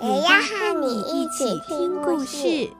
[0.00, 2.70] 也要和你一起听故事。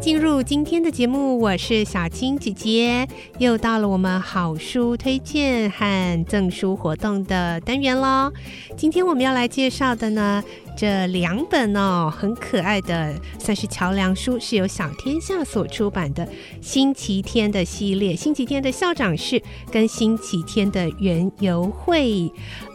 [0.00, 3.06] 进入今天的节目，我是小青姐姐，
[3.38, 8.32] 又到了我们好书推荐和赠书活动的单元喽。
[8.76, 10.42] 今天我们要来介绍的呢，
[10.76, 16.24] 这两本哦，很可爱的，算是桥梁书，是由小天下所出版的
[16.60, 19.36] 《星期天的系列》，《星期天的校长室》
[19.72, 22.04] 跟《星期天的园游会》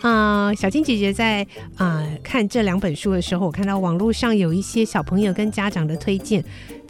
[0.02, 6.44] 啊、小青姐姐在啊、看这两本书的时候，我看到网络上有一些小朋友跟家长的推荐。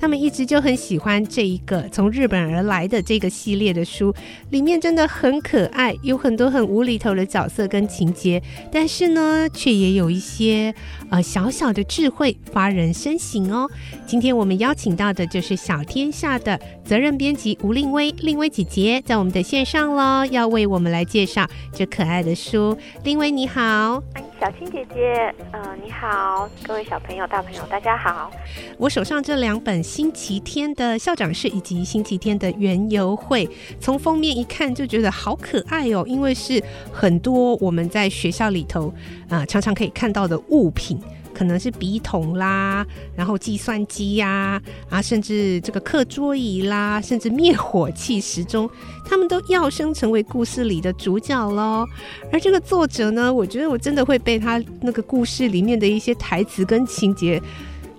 [0.03, 4.13] 他们一直就很喜欢这一个从日本而来的这个系列的书，
[4.49, 10.75] 里面真的很可爱，有很多很无厘头的角色跟情节，但是呢，却也有一些
[11.09, 13.65] 呃小小的智慧，发人深省哦。
[14.05, 22.77] 今天我们邀请到的就是小天下的责任编辑吴令威，令威姐姐在我们的线上喽，要为我们来介绍这可爱的书。
[23.05, 24.03] 令威你好。
[24.41, 28.29] 小青姐姐，呃，你好，各位小朋友、大朋友，大家好。
[28.77, 33.45] 我手上这两本《星期天的校长室》以及《星期天的园游会》，
[33.79, 36.59] 从封面一看就觉得好可爱哦，因为是
[36.91, 38.91] 很多我们在学校里头
[39.29, 40.99] 啊、常常可以看到的物品。
[41.31, 42.85] 可能是笔筒啦，
[43.15, 48.69] 然后计算机呀、啊，啊，甚至这个课桌椅啦，甚至灭火器、时钟，
[49.03, 51.87] 他们都要升成为故事里的主角喽。
[52.31, 57.41] 而这个作者呢，我觉得我真的会被他那个故事里面的一些台词跟情节。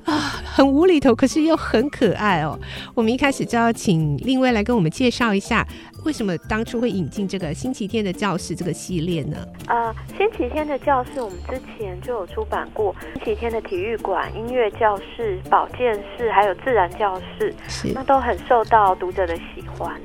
[0.05, 2.59] 啊，很无厘头，可是又很可爱哦。
[2.95, 5.67] 我们一开始就要请令葳来跟我们介绍一下，
[6.05, 9.37] 为什么当初会引进这个星期天的教室这个系列呢？
[9.67, 12.95] 呃，星期天的教室我们之前就有出版过，
[13.25, 19.99] 星期天的体育馆、音乐教室、保健室，还有自然教室，是那都很受到读者的喜欢。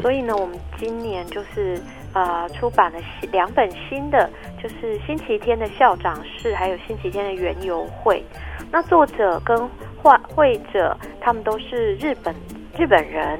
[0.00, 1.78] 所以呢，我们今年就是
[2.12, 2.98] 呃出版了
[3.30, 4.28] 两本新的，
[4.62, 8.24] 就是星期天的校长室，还有星期天的园游会。
[8.70, 9.68] 那作者跟
[10.02, 12.34] 画绘者他们都是日本
[12.78, 13.38] 日本人。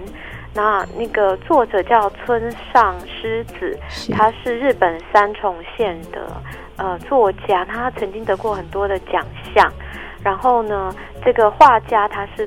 [0.55, 3.75] 那那个作者叫村上狮子，
[4.13, 6.31] 他是日本三重县的
[6.77, 9.73] 呃作家，他曾经得过很多的奖项。
[10.23, 10.95] 然后呢，
[11.25, 12.47] 这个画家他是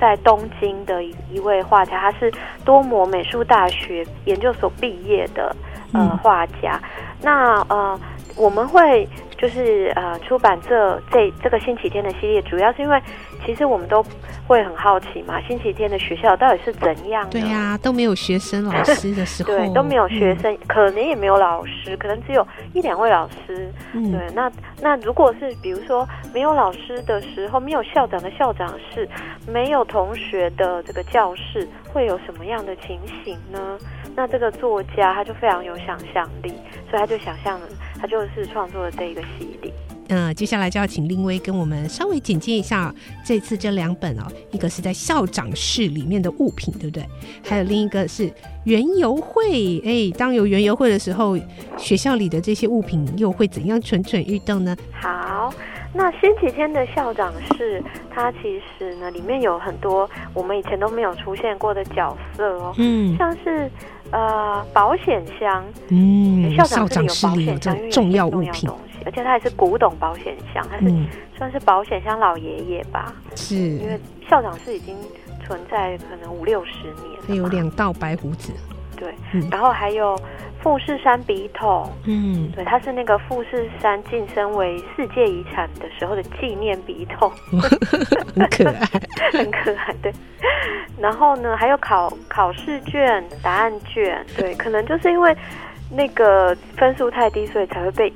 [0.00, 2.32] 在东京的一一位画家，他是
[2.64, 5.54] 多摩美术大学研究所毕业的
[5.92, 6.80] 呃画家。
[6.82, 6.82] 嗯、
[7.22, 8.00] 那呃
[8.36, 9.08] 我们会。
[9.38, 13.00] 就是呃，出版这这这个星期天的系列，主要是因为
[13.44, 14.04] 其实我们都
[14.46, 17.30] 会很好奇嘛，星期天的学校到底是怎样的？
[17.30, 23.70] 对呀、啊，都没有学生老师的时候，对，都没有学生，嗯、可能也没有老师，可能只有一两位老师。
[23.92, 29.08] 嗯、对，那那如果是比如说没有老师的时候，没有校长的校长室，
[29.46, 33.78] 没有同学的这个教室，会有什么样的情形呢？
[34.14, 36.50] 那这个作家他就非常有想象力，
[36.88, 37.60] 所以他就想象
[38.06, 39.72] 就是创作了这一个系列。
[40.08, 42.94] 嗯，接下来就要请令威跟我们稍微简介一下
[43.24, 44.22] 这次这两本哦，
[44.52, 47.04] 一个是在校长室里面的物品，对不对？
[47.44, 48.32] 还有另一个是
[48.66, 49.82] 园游会。
[49.84, 51.36] 哎，当有园游会的时候，
[51.76, 54.76] 学校里的这些物品又会怎样蠢蠢欲动呢？
[54.92, 55.52] 好，
[55.92, 63.68] 那星期天的校长室，它其实呢里面有很多我们以前都没有出现过的角色哦，嗯，像是。
[64.12, 68.70] 呃，保险箱，嗯，校长室里有保险箱，重要物品，
[69.04, 70.92] 而且它还是古董保险箱，它是
[71.36, 73.12] 算是保险箱老爷爷吧？
[73.34, 74.96] 是，因为校长室已经
[75.44, 78.52] 存在可能五六十年，它有两道白胡子，
[78.96, 79.14] 对，
[79.50, 80.18] 然后还有。
[80.62, 87.30] 富士山笔筒，嗯，对，它是那个富士山晋升为世界遗产的时候的纪念笔筒
[88.34, 88.74] 很可爱，
[89.30, 90.12] 很可爱，对。
[90.98, 95.36] 然后呢，还有考考试卷、答案卷，对，可能就是因为
[95.88, 98.12] 那个分数太低，所以才会被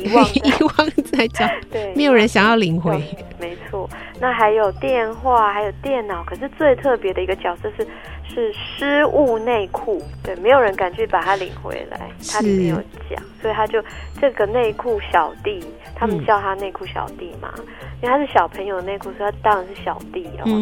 [0.00, 3.02] 遗忘 遗忘在教，对， 没有人想要领回。
[3.38, 3.88] 没错，
[4.20, 7.86] 那还有电话，还有电脑，可是最特别的一个角色是
[8.28, 12.76] 是失物内裤，对，没有人敢去把它领回来，他里面有
[13.10, 13.82] 讲，所以他就
[14.20, 15.62] 这个内裤小弟，
[15.94, 17.64] 他们叫他内裤小弟嘛，嗯、
[18.02, 20.52] 因为他是小朋友内裤，所以他当然是小弟，然后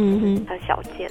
[0.46, 1.08] 他小件。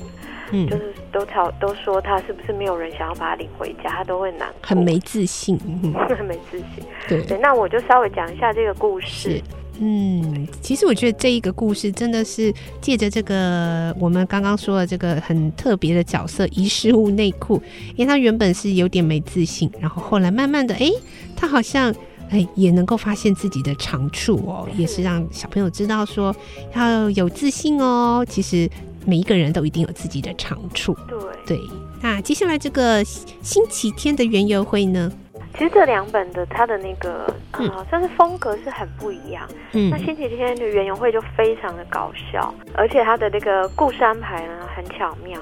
[0.52, 6.84] 嗯，就是都吵都说他是不是没有人想要把他领回家，他都会难过，很没自信，嗯、 很没自信。
[7.08, 9.42] 对对，那我就稍微讲一下这个故事。
[9.80, 17.56] 嗯，其实我觉得这一个故事真的是借着这个我们刚刚说的这个很特别的角色遗失物内裤，
[17.96, 20.88] 因为他原本是有点没自信，然后后来慢慢的，哎，
[21.36, 21.92] 他好像
[22.30, 26.36] 哎也能够发现自己的长处哦，也是让小朋友知道说
[26.76, 28.24] 要有自信哦。
[28.28, 28.70] 其实。
[29.06, 30.96] 每一个人都一定有自己的长处。
[31.08, 31.60] 对对，
[32.02, 35.12] 那接下来这个星期天的园游会呢？
[35.54, 39.48] 其实这两本的它的那个啊，算、是风格是很不一样。
[39.74, 45.40] 嗯，那星期天的园游会就非常的搞笑，而且它的那个故事安排呢很巧妙。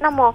[0.00, 0.34] 那么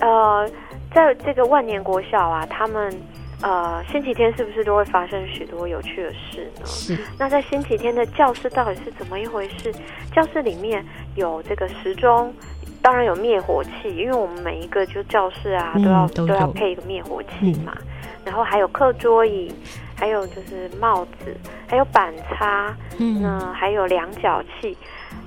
[0.00, 0.48] 呃，
[0.94, 2.94] 在这个万年国小啊，他们。
[3.40, 6.66] 呃，星期天是不是都会发生许多有趣的事呢？
[6.66, 6.98] 是。
[7.16, 9.72] 那在星期天的教室到底是怎么一回事？
[10.12, 10.84] 教室里面
[11.18, 12.32] 有这个时钟，
[12.80, 17.76] 当然有灭火器，因为我们每一个就教室啊都要、嗯、都，都要配一个灭火器嘛。
[17.76, 17.86] 嗯、
[18.24, 19.52] 然后还有课桌椅，
[19.94, 21.36] 还有就是帽子，
[21.66, 24.76] 还有板擦，嗯，那还有量角器，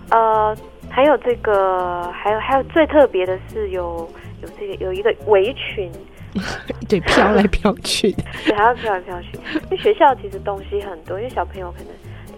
[0.09, 0.57] 呃，
[0.89, 4.09] 还有这个，还有还有最特别的是有
[4.41, 5.91] 有这个有一个围裙。
[6.88, 9.27] 对，飘来飘去的，对，还要飘来飘去。
[9.69, 11.88] 因为学校其实东西很多，因为小朋友可能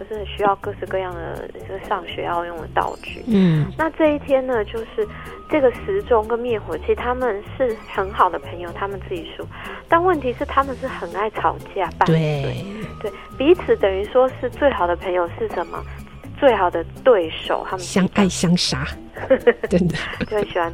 [0.04, 3.24] 就是很需要各式各样的就是上学要用的道具。
[3.28, 5.08] 嗯，那这一天呢，就是
[5.50, 9.46] 这个时钟跟灭火器，他们是很好的朋友，他们自己说。
[9.88, 12.66] 但问题是，他们是很爱吵架，对
[13.02, 15.84] 对，彼此等于说是最好的朋友是什么？
[16.40, 18.86] 最好的对手，他们相爱相杀，
[19.70, 19.96] 真的
[20.28, 20.74] 就很喜欢，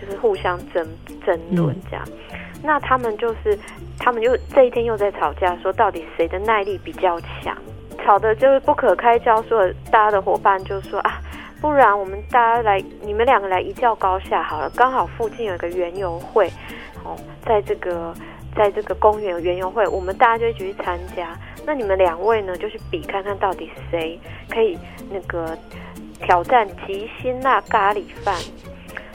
[0.00, 0.86] 就是互相争
[1.26, 2.04] 争论这样。
[2.06, 3.56] 嗯那他们就是，
[4.00, 7.56] 他们又这一天又在吵架，说到底谁的耐力比较强，
[8.08, 9.42] 吵的就是不可开交。
[9.42, 11.20] 所以大家的伙伴就说啊，
[11.60, 14.70] 不然我们大家来，你们两个来一较高下好了。
[14.70, 16.50] 刚好附近有一个园游会，
[17.04, 17.14] 哦，
[17.44, 18.14] 在这个
[18.56, 21.36] 在这个公园园游会，我们大家就一起去参加。
[21.66, 24.18] 那你们两位呢，就是比看看到底谁
[24.48, 24.78] 可以
[25.10, 25.54] 那个
[26.22, 28.34] 挑战极辛辣咖喱饭。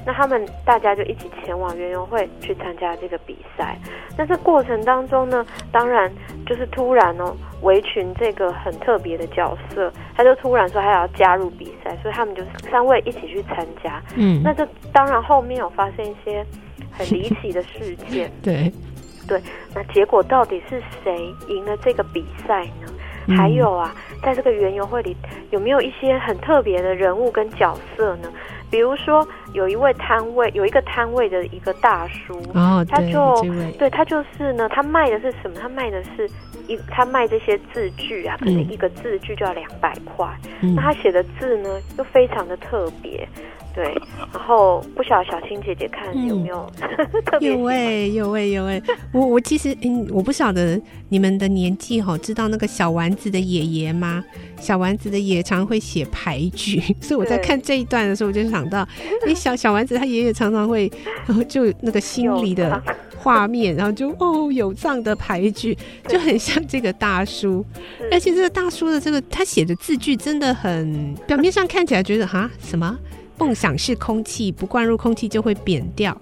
[0.06, 3.78] 那他们大家就一起前往园游会去参加这个比赛。
[4.18, 6.12] 那这过程当中呢，当然
[6.46, 14.02] 就是突然哦，围裙这个很特别的角色，他就突然说他要加入比赛，所以他们就三位一起去参加。
[14.16, 16.46] 嗯，那这当然后面有发生一些
[16.92, 18.32] 很离奇的事件。
[18.44, 18.72] 对，
[19.28, 19.42] 对，
[19.74, 22.88] 那结果到底是谁赢了这个比赛呢？
[23.28, 25.16] 嗯、还有啊，在这个园游会里
[25.52, 28.30] 有没有一些很特别的人物跟角色呢？
[28.74, 29.24] 比如说，
[29.54, 33.40] 有一位摊位，有一个摊位的一个大叔，哦，他就
[33.78, 35.60] 对他就是呢，他卖的是什么？
[35.62, 36.28] 他卖的是
[36.68, 40.28] 一，他卖这些字句啊，可能一个字句就要两百块。
[40.62, 43.30] 嗯、那他写的字呢，又非常的特别。
[43.76, 43.86] 对，
[44.32, 46.88] 然后不晓得小青姐姐看有没有、嗯、
[47.26, 50.80] 特别有哎、欸、有哎、欸、有哎、欸，我我其实嗯，我不晓得
[51.10, 54.24] 你们的年纪哈，知道那个小丸子的爷爷吗？
[54.60, 58.88] 小丸子的爷爷常会写牌局， 所以我在看这一段的时候，我就想到，
[59.26, 60.92] 哎，小小丸子他爷爷常常会，
[61.26, 62.80] 然后就那个心里的
[63.18, 65.76] 画面，然后就哦有这样的牌局，
[66.08, 67.66] 就很像这个大叔，
[68.12, 72.48] 而且这个大叔的这个他写的字句真的很，表面上看起来觉得哈？
[72.62, 72.96] 什么。
[73.38, 76.16] 梦想是空气，不灌入空气就会扁掉。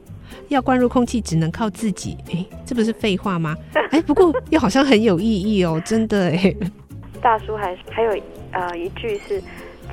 [0.48, 2.18] 要灌入空气，只能靠自己。
[2.34, 3.56] 哎，这不是废话吗？
[3.92, 6.56] 哎，不过又好像很有意义哦，真的哎。
[7.22, 9.42] 大叔还还有呃一句是：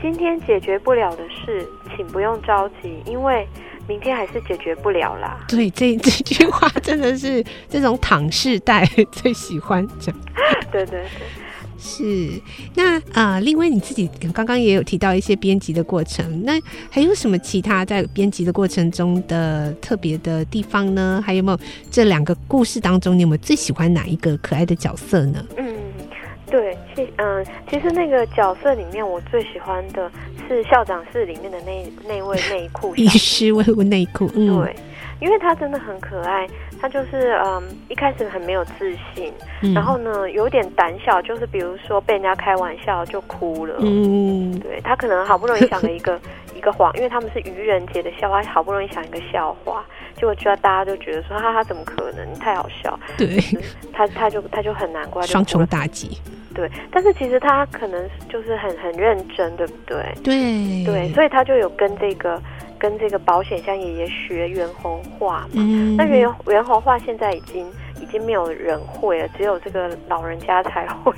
[0.00, 3.46] 今天解决不了的事，请不用着急，因为
[3.86, 5.38] 明天还是解决不了啦。
[5.48, 10.14] 对，这 这句话真的是这种躺世代最喜欢讲。
[10.72, 11.04] 对对对。
[11.78, 12.30] 是，
[12.74, 21.22] 那啊、呃，另外你自己刚刚也有提到一些编辑的过程，那还有什么其他在编辑的过程中的特别的地方呢？
[21.24, 21.58] 还有没有
[21.90, 25.44] 这两个故事当中，你有没有最喜欢哪一个可爱的角色呢？
[25.56, 25.76] 嗯，
[26.50, 30.10] 对，其嗯，其实那个角色里面，我最喜欢的
[30.48, 34.76] 是校长室里面的那那位内裤遗失物内裤，嗯，对，
[35.20, 36.46] 因为他真的很可爱。
[36.80, 39.32] 他就是嗯，一开始很没有自信，
[39.62, 43.74] 嗯、然后呢，有点胆小，就是比如说被人家开玩笑就哭了。
[43.80, 46.16] 嗯，对，他可能好不容易想了一个
[46.58, 49.84] 一个谎，因为他们是愚人节的笑话，好不容易想一个笑话，
[50.16, 52.34] 结果就大家都觉得说哈哈，怎么可能？
[52.40, 52.98] 太好笑。
[53.16, 53.40] 对，
[53.92, 56.18] 他他就他就很难过，双重打击。
[56.54, 60.04] 对，但是其实他可能就是很很认真，对不对？
[60.24, 62.42] 对对，所以他就有跟这个
[62.78, 65.48] 跟这个保险箱爷爷学猿猴画嘛。
[65.52, 67.64] 嗯，那猿猿猴画现在已经
[68.00, 71.12] 已经没有人会了，只有这个老人家才会。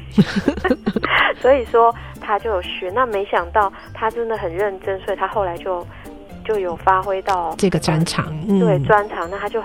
[1.41, 1.95] 所以说
[2.31, 5.85] 他就有学，那没想到他真的很认真，所以他后来就
[6.45, 9.61] 就有发挥到这个专长，嗯、对专长，那他就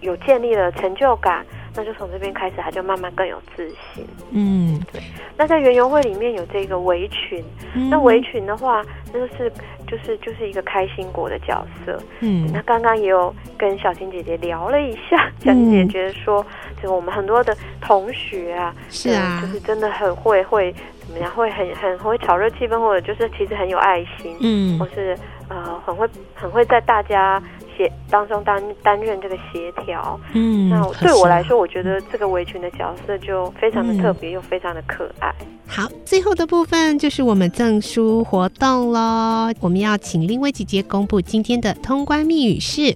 [0.00, 1.44] 有建立了成就感。
[1.76, 4.06] 那就从这边开始，他就慢慢更有自信。
[4.30, 5.02] 嗯，对。
[5.36, 7.44] 那在园游会里面有这个围裙，
[7.74, 8.80] 嗯、那围裙的话，
[9.12, 9.52] 那就是
[9.84, 12.00] 就是就是一个开心果的角色。
[12.20, 16.46] 嗯，那刚刚也有跟小青姐姐聊了一下，小青姐姐觉得说，
[16.80, 20.72] 就我们很多的同学啊，是啊，就是真的很会会
[21.14, 25.16] 怎么样，会很很会炒热气氛，或者就是其实很有爱心，嗯，或是
[25.48, 27.42] 呃很会很会在大家。
[27.76, 35.34] 协当中担担任这个协调，嗯，那对我来说，我觉得这个围裙的角色就非常的特别，又非常的可爱。
[35.66, 39.52] 好，最后的部分就是我们赠书活动喽。
[39.60, 42.94] 我们要请玲葳姐姐公布今天的通关密语是：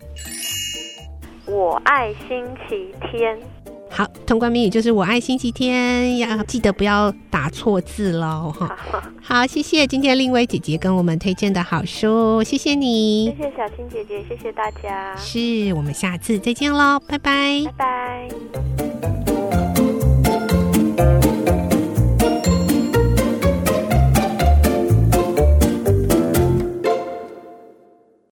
[1.45, 3.37] 我爱星期天。
[3.91, 8.53] 好，通关密语就是“我爱星期天”，要记得不要打错字喽。
[8.57, 8.77] 哈，
[9.23, 18.88] 好，谢谢今天令威姐姐跟我们推荐的好书，谢谢你，谢谢小青姐姐，谢谢大家，是我们下次再见喽，拜拜，拜拜。